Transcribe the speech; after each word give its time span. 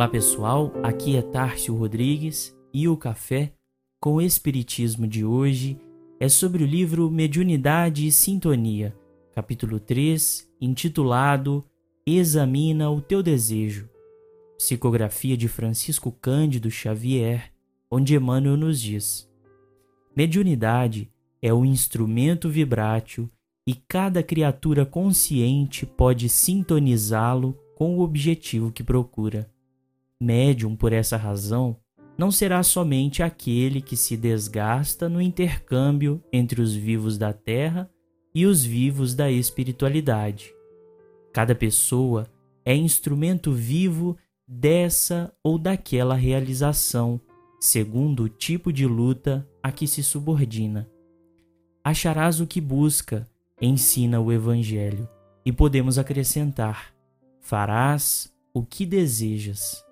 Olá 0.00 0.08
pessoal, 0.08 0.72
aqui 0.82 1.14
é 1.14 1.20
Tárcio 1.20 1.76
Rodrigues 1.76 2.56
e 2.72 2.88
o 2.88 2.96
café 2.96 3.52
com 4.00 4.14
o 4.14 4.22
Espiritismo 4.22 5.06
de 5.06 5.26
hoje 5.26 5.78
é 6.18 6.26
sobre 6.26 6.64
o 6.64 6.66
livro 6.66 7.10
Mediunidade 7.10 8.06
e 8.06 8.10
Sintonia, 8.10 8.96
capítulo 9.34 9.78
3, 9.78 10.50
intitulado 10.58 11.62
Examina 12.06 12.90
o 12.90 13.02
Teu 13.02 13.22
Desejo, 13.22 13.90
psicografia 14.56 15.36
de 15.36 15.48
Francisco 15.48 16.10
Cândido 16.10 16.70
Xavier, 16.70 17.52
onde 17.90 18.14
Emmanuel 18.14 18.56
nos 18.56 18.80
diz: 18.80 19.30
Mediunidade 20.16 21.10
é 21.42 21.52
o 21.52 21.62
instrumento 21.62 22.48
vibrátil 22.48 23.28
e 23.66 23.74
cada 23.74 24.22
criatura 24.22 24.86
consciente 24.86 25.84
pode 25.84 26.26
sintonizá-lo 26.30 27.54
com 27.76 27.98
o 27.98 28.00
objetivo 28.00 28.72
que 28.72 28.82
procura. 28.82 29.46
Médium, 30.20 30.76
por 30.76 30.92
essa 30.92 31.16
razão, 31.16 31.76
não 32.18 32.30
será 32.30 32.62
somente 32.62 33.22
aquele 33.22 33.80
que 33.80 33.96
se 33.96 34.14
desgasta 34.16 35.08
no 35.08 35.22
intercâmbio 35.22 36.22
entre 36.30 36.60
os 36.60 36.74
vivos 36.74 37.16
da 37.16 37.32
terra 37.32 37.90
e 38.34 38.44
os 38.44 38.62
vivos 38.62 39.14
da 39.14 39.30
espiritualidade. 39.30 40.52
Cada 41.32 41.54
pessoa 41.54 42.26
é 42.64 42.76
instrumento 42.76 43.52
vivo 43.52 44.18
dessa 44.46 45.32
ou 45.42 45.56
daquela 45.58 46.14
realização, 46.14 47.18
segundo 47.58 48.24
o 48.24 48.28
tipo 48.28 48.70
de 48.70 48.86
luta 48.86 49.48
a 49.62 49.72
que 49.72 49.86
se 49.86 50.02
subordina. 50.02 50.86
Acharás 51.82 52.40
o 52.40 52.46
que 52.46 52.60
busca, 52.60 53.26
ensina 53.62 54.20
o 54.20 54.30
Evangelho, 54.30 55.08
e 55.46 55.52
podemos 55.52 55.98
acrescentar: 55.98 56.92
farás 57.40 58.30
o 58.52 58.62
que 58.62 58.84
desejas. 58.84 59.82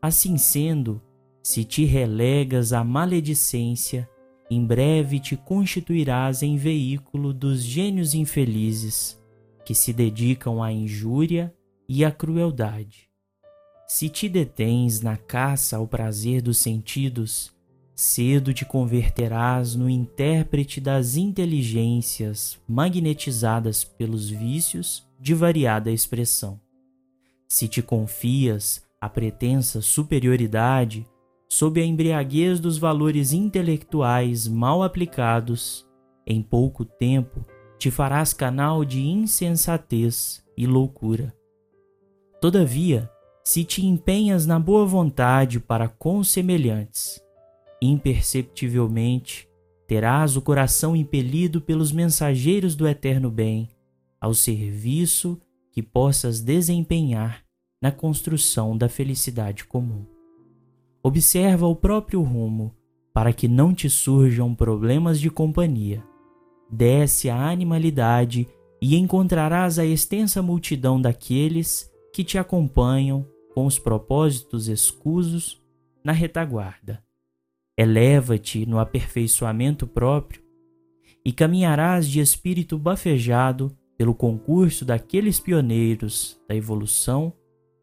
Assim 0.00 0.38
sendo, 0.38 1.02
se 1.42 1.64
te 1.64 1.84
relegas 1.84 2.72
à 2.72 2.84
maledicência, 2.84 4.08
em 4.50 4.64
breve 4.64 5.18
te 5.18 5.36
constituirás 5.36 6.42
em 6.42 6.56
veículo 6.56 7.32
dos 7.32 7.62
gênios 7.62 8.14
infelizes 8.14 9.18
que 9.64 9.74
se 9.74 9.92
dedicam 9.92 10.62
à 10.62 10.72
injúria 10.72 11.54
e 11.88 12.04
à 12.04 12.10
crueldade. 12.10 13.08
Se 13.86 14.08
te 14.08 14.28
detens 14.28 15.00
na 15.00 15.16
caça 15.16 15.76
ao 15.76 15.86
prazer 15.86 16.40
dos 16.40 16.58
sentidos, 16.58 17.52
cedo 17.94 18.54
te 18.54 18.64
converterás 18.64 19.74
no 19.74 19.90
intérprete 19.90 20.80
das 20.80 21.16
inteligências 21.16 22.58
magnetizadas 22.68 23.82
pelos 23.82 24.30
vícios 24.30 25.04
de 25.18 25.34
variada 25.34 25.90
expressão. 25.90 26.60
Se 27.48 27.66
te 27.66 27.82
confias 27.82 28.86
a 29.00 29.08
pretensa 29.08 29.80
superioridade 29.80 31.06
sob 31.48 31.80
a 31.80 31.84
embriaguez 31.84 32.60
dos 32.60 32.78
valores 32.78 33.32
intelectuais 33.32 34.46
mal 34.46 34.82
aplicados, 34.82 35.86
em 36.26 36.42
pouco 36.42 36.84
tempo 36.84 37.40
te 37.78 37.90
farás 37.90 38.32
canal 38.32 38.84
de 38.84 39.00
insensatez 39.00 40.44
e 40.56 40.66
loucura. 40.66 41.34
Todavia, 42.40 43.10
se 43.44 43.64
te 43.64 43.86
empenhas 43.86 44.46
na 44.46 44.58
boa 44.58 44.84
vontade 44.84 45.58
para 45.58 45.88
com 45.88 46.22
semelhantes, 46.22 47.22
imperceptivelmente 47.80 49.48
terás 49.86 50.36
o 50.36 50.42
coração 50.42 50.94
impelido 50.94 51.60
pelos 51.60 51.92
mensageiros 51.92 52.74
do 52.74 52.86
eterno 52.86 53.30
bem 53.30 53.68
ao 54.20 54.34
serviço 54.34 55.40
que 55.72 55.82
possas 55.82 56.40
desempenhar 56.40 57.47
na 57.80 57.92
construção 57.92 58.76
da 58.76 58.88
felicidade 58.88 59.64
comum. 59.64 60.04
Observa 61.02 61.66
o 61.66 61.76
próprio 61.76 62.22
rumo 62.22 62.74
para 63.14 63.32
que 63.32 63.48
não 63.48 63.72
te 63.74 63.88
surjam 63.88 64.54
problemas 64.54 65.20
de 65.20 65.30
companhia. 65.30 66.04
Desce 66.70 67.30
a 67.30 67.48
animalidade 67.48 68.46
e 68.80 68.96
encontrarás 68.96 69.78
a 69.78 69.84
extensa 69.84 70.42
multidão 70.42 71.00
daqueles 71.00 71.90
que 72.12 72.22
te 72.22 72.38
acompanham 72.38 73.26
com 73.54 73.66
os 73.66 73.78
propósitos 73.78 74.68
escusos 74.68 75.60
na 76.04 76.12
retaguarda. 76.12 77.02
Eleva-te 77.76 78.66
no 78.66 78.78
aperfeiçoamento 78.78 79.86
próprio 79.86 80.42
e 81.24 81.32
caminharás 81.32 82.08
de 82.08 82.20
espírito 82.20 82.78
bafejado 82.78 83.76
pelo 83.96 84.14
concurso 84.14 84.84
daqueles 84.84 85.40
pioneiros 85.40 86.40
da 86.48 86.54
evolução 86.54 87.32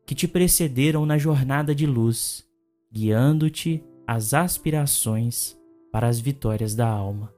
que 0.05 0.13
te 0.13 0.27
precederam 0.27 1.05
na 1.05 1.17
jornada 1.17 1.73
de 1.73 1.85
luz, 1.85 2.45
guiando-te 2.91 3.83
às 4.05 4.33
aspirações 4.33 5.57
para 5.91 6.07
as 6.07 6.19
vitórias 6.19 6.75
da 6.75 6.87
alma. 6.87 7.33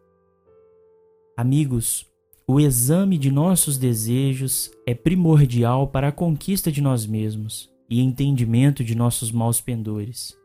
Amigos, 1.38 2.06
o 2.48 2.60
exame 2.60 3.18
de 3.18 3.32
nossos 3.32 3.78
desejos 3.78 4.72
é 4.86 4.94
primordial 4.94 5.88
para 5.88 6.10
a 6.10 6.12
conquista 6.12 6.72
de 6.72 6.82
nós 6.82 7.06
mesmos 7.06 7.70
e 7.90 8.02
entendimento 8.02 8.84
de 8.84 8.96
nossos 8.96 9.32
maus 9.32 9.62
pendores, 9.62 10.38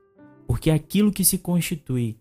porque 0.46 0.70
aquilo 0.70 1.12
que 1.12 1.24
se 1.24 1.38
constitui 1.38 2.18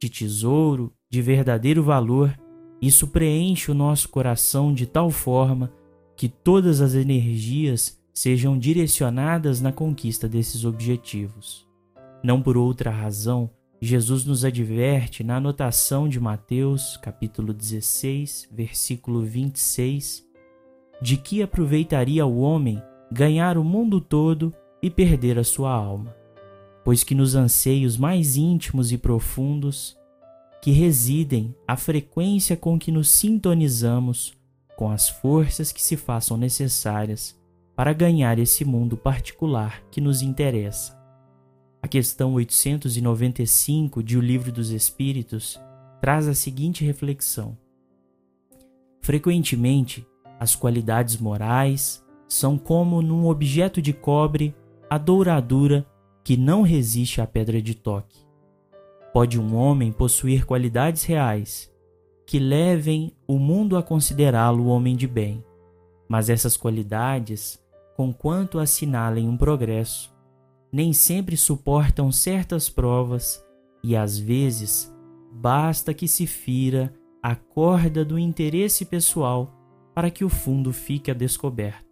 de 0.00 0.08
tesouro, 0.08 0.92
de 1.10 1.22
verdadeiro 1.22 1.82
valor, 1.82 2.36
isso 2.80 3.06
preenche 3.08 3.70
o 3.70 3.74
nosso 3.74 4.08
coração 4.08 4.74
de 4.74 4.86
tal 4.86 5.10
forma 5.10 5.72
que 6.16 6.28
todas 6.28 6.80
as 6.80 6.94
energias 6.94 8.00
sejam 8.14 8.56
direcionadas 8.56 9.60
na 9.60 9.72
conquista 9.72 10.28
desses 10.28 10.64
objetivos. 10.64 11.66
Não 12.22 12.40
por 12.40 12.56
outra 12.56 12.90
razão, 12.90 13.50
Jesus 13.82 14.24
nos 14.24 14.44
adverte 14.44 15.24
na 15.24 15.36
anotação 15.36 16.08
de 16.08 16.20
Mateus, 16.20 16.96
capítulo 16.96 17.52
16, 17.52 18.48
versículo 18.52 19.22
26, 19.22 20.24
de 21.02 21.16
que 21.16 21.42
aproveitaria 21.42 22.24
o 22.24 22.38
homem 22.38 22.80
ganhar 23.10 23.58
o 23.58 23.64
mundo 23.64 24.00
todo 24.00 24.54
e 24.80 24.88
perder 24.88 25.38
a 25.38 25.44
sua 25.44 25.72
alma, 25.72 26.14
pois 26.84 27.02
que 27.02 27.14
nos 27.14 27.34
anseios 27.34 27.96
mais 27.96 28.36
íntimos 28.36 28.92
e 28.92 28.96
profundos 28.96 29.98
que 30.62 30.70
residem 30.70 31.54
a 31.66 31.76
frequência 31.76 32.56
com 32.56 32.78
que 32.78 32.92
nos 32.92 33.10
sintonizamos 33.10 34.34
com 34.76 34.90
as 34.90 35.08
forças 35.08 35.72
que 35.72 35.82
se 35.82 35.96
façam 35.96 36.36
necessárias 36.36 37.38
para 37.76 37.92
ganhar 37.92 38.38
esse 38.38 38.64
mundo 38.64 38.96
particular 38.96 39.82
que 39.90 40.00
nos 40.00 40.22
interessa. 40.22 40.98
A 41.82 41.88
questão 41.88 42.34
895 42.34 44.02
de 44.02 44.16
O 44.16 44.20
Livro 44.20 44.50
dos 44.50 44.70
Espíritos 44.70 45.60
traz 46.00 46.28
a 46.28 46.34
seguinte 46.34 46.84
reflexão: 46.84 47.58
Frequentemente, 49.00 50.06
as 50.38 50.54
qualidades 50.54 51.18
morais 51.18 52.04
são 52.26 52.56
como 52.56 53.02
num 53.02 53.26
objeto 53.26 53.82
de 53.82 53.92
cobre 53.92 54.54
a 54.88 54.98
douradura 54.98 55.86
que 56.22 56.36
não 56.36 56.62
resiste 56.62 57.20
à 57.20 57.26
pedra 57.26 57.60
de 57.60 57.74
toque. 57.74 58.24
Pode 59.12 59.38
um 59.38 59.54
homem 59.54 59.92
possuir 59.92 60.46
qualidades 60.46 61.04
reais 61.04 61.70
que 62.26 62.38
levem 62.38 63.12
o 63.26 63.38
mundo 63.38 63.76
a 63.76 63.82
considerá-lo 63.82 64.66
homem 64.66 64.96
de 64.96 65.06
bem, 65.06 65.44
mas 66.08 66.30
essas 66.30 66.56
qualidades 66.56 67.62
conquanto 67.96 68.58
assinalem 68.58 69.28
um 69.28 69.36
progresso, 69.36 70.14
nem 70.72 70.92
sempre 70.92 71.36
suportam 71.36 72.10
certas 72.10 72.68
provas 72.68 73.44
e 73.82 73.94
às 73.94 74.18
vezes 74.18 74.92
basta 75.32 75.94
que 75.94 76.08
se 76.08 76.26
fira 76.26 76.92
a 77.22 77.34
corda 77.34 78.04
do 78.04 78.18
interesse 78.18 78.84
pessoal 78.84 79.52
para 79.94 80.10
que 80.10 80.24
o 80.24 80.28
fundo 80.28 80.72
fique 80.72 81.10
a 81.10 81.14
descoberto. 81.14 81.84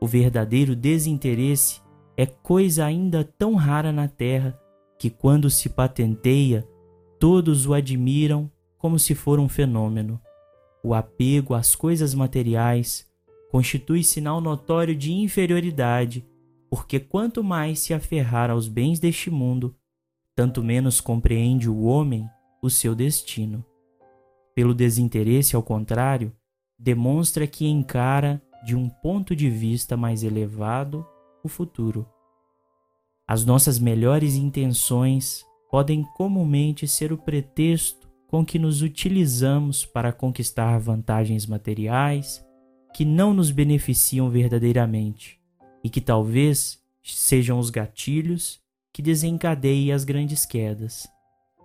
O 0.00 0.06
verdadeiro 0.06 0.76
desinteresse 0.76 1.80
é 2.16 2.26
coisa 2.26 2.84
ainda 2.84 3.24
tão 3.24 3.54
rara 3.54 3.90
na 3.90 4.06
terra 4.06 4.58
que, 4.98 5.08
quando 5.08 5.48
se 5.48 5.68
patenteia, 5.70 6.68
todos 7.18 7.66
o 7.66 7.72
admiram 7.72 8.50
como 8.76 8.98
se 8.98 9.14
for 9.14 9.40
um 9.40 9.48
fenômeno. 9.48 10.20
O 10.82 10.92
apego 10.92 11.54
às 11.54 11.74
coisas 11.74 12.14
materiais 12.14 13.06
constitui 13.54 14.02
sinal 14.02 14.40
notório 14.40 14.96
de 14.96 15.12
inferioridade, 15.12 16.26
porque 16.68 16.98
quanto 16.98 17.44
mais 17.44 17.78
se 17.78 17.94
aferrar 17.94 18.50
aos 18.50 18.66
bens 18.66 18.98
deste 18.98 19.30
mundo, 19.30 19.76
tanto 20.34 20.60
menos 20.60 21.00
compreende 21.00 21.70
o 21.70 21.84
homem 21.84 22.28
o 22.60 22.68
seu 22.68 22.96
destino. 22.96 23.64
Pelo 24.56 24.74
desinteresse, 24.74 25.54
ao 25.54 25.62
contrário, 25.62 26.32
demonstra 26.76 27.46
que 27.46 27.64
encara 27.64 28.42
de 28.66 28.74
um 28.74 28.88
ponto 28.88 29.36
de 29.36 29.48
vista 29.48 29.96
mais 29.96 30.24
elevado 30.24 31.06
o 31.44 31.48
futuro. 31.48 32.08
As 33.24 33.44
nossas 33.44 33.78
melhores 33.78 34.34
intenções 34.34 35.44
podem 35.70 36.02
comumente 36.16 36.88
ser 36.88 37.12
o 37.12 37.18
pretexto 37.18 38.10
com 38.26 38.44
que 38.44 38.58
nos 38.58 38.82
utilizamos 38.82 39.86
para 39.86 40.12
conquistar 40.12 40.76
vantagens 40.80 41.46
materiais, 41.46 42.43
que 42.94 43.04
não 43.04 43.34
nos 43.34 43.50
beneficiam 43.50 44.30
verdadeiramente 44.30 45.40
e 45.82 45.90
que 45.90 46.00
talvez 46.00 46.80
sejam 47.02 47.58
os 47.58 47.68
gatilhos 47.68 48.60
que 48.92 49.02
desencadeiem 49.02 49.92
as 49.92 50.04
grandes 50.04 50.46
quedas. 50.46 51.08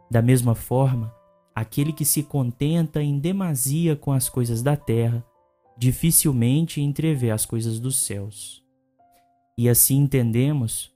Da 0.10 0.24
mesma 0.24 0.56
forma, 0.56 1.14
aquele 1.54 1.94
que 1.94 2.04
se 2.04 2.24
contenta 2.24 3.04
em 3.04 3.20
demasia 3.20 3.96
com 3.96 4.12
as 4.12 4.28
coisas 4.28 4.64
da 4.64 4.76
terra, 4.76 5.24
dificilmente 5.78 6.82
entrevê 6.82 7.30
as 7.30 7.46
coisas 7.46 7.80
dos 7.80 8.00
céus. 8.00 8.64
E 9.56 9.70
assim 9.70 9.98
entendemos 9.98 10.92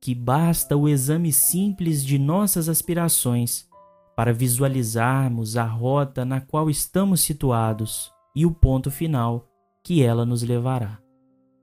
que 0.00 0.12
basta 0.12 0.76
o 0.76 0.88
exame 0.88 1.32
simples 1.32 2.04
de 2.04 2.18
nossas 2.18 2.68
aspirações 2.68 3.68
para 4.16 4.32
visualizarmos 4.32 5.56
a 5.56 5.64
rota 5.64 6.24
na 6.24 6.40
qual 6.40 6.68
estamos 6.68 7.20
situados 7.20 8.12
e 8.34 8.44
o 8.44 8.50
ponto 8.50 8.90
final 8.90 9.47
que 9.88 10.02
ela 10.02 10.26
nos 10.26 10.42
levará. 10.42 11.00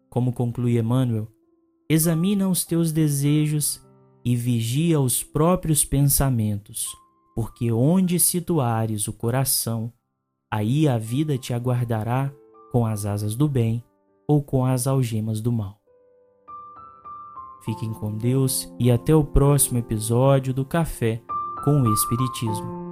Como 0.09 0.33
conclui 0.33 0.79
Emmanuel, 0.79 1.27
examina 1.87 2.49
os 2.49 2.65
teus 2.65 2.91
desejos 2.91 3.79
e 4.25 4.35
vigia 4.35 4.99
os 4.99 5.23
próprios 5.23 5.85
pensamentos, 5.85 6.87
porque 7.35 7.71
onde 7.71 8.19
situares 8.19 9.07
o 9.07 9.13
coração, 9.13 9.93
aí 10.49 10.87
a 10.87 10.97
vida 10.97 11.37
te 11.37 11.53
aguardará 11.53 12.33
com 12.71 12.83
as 12.83 13.05
asas 13.05 13.35
do 13.35 13.47
bem 13.47 13.83
ou 14.27 14.41
com 14.41 14.65
as 14.65 14.87
algemas 14.87 15.39
do 15.39 15.51
mal. 15.51 15.79
Fiquem 17.63 17.93
com 17.93 18.17
Deus 18.17 18.67
e 18.79 18.89
até 18.89 19.15
o 19.15 19.23
próximo 19.23 19.77
episódio 19.77 20.51
do 20.51 20.65
Café 20.65 21.21
com 21.63 21.79
o 21.79 21.93
Espiritismo. 21.93 22.84